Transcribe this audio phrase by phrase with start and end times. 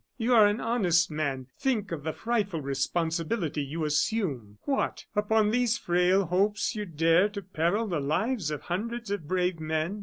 [0.17, 4.57] You are an honest man; think of the frightful responsibility you assume!
[4.63, 5.05] What!
[5.15, 9.99] upon these frail hopes, you dare to peril the lives of hundreds of brave men?